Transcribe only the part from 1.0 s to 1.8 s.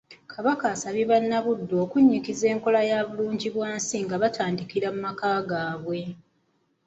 bannabuddu